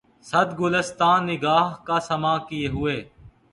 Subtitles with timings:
[0.29, 2.97] صد گلستاں نِگاه کا ساماں کئے ہوے